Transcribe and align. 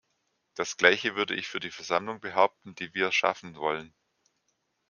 Das 0.55 0.77
gleiche 0.77 1.15
würde 1.15 1.35
ich 1.35 1.45
für 1.47 1.59
die 1.59 1.69
Versammlung 1.69 2.19
behaupten, 2.21 2.73
die 2.73 2.95
wir 2.95 3.11
schaffen 3.11 3.55
wollen. 3.55 3.93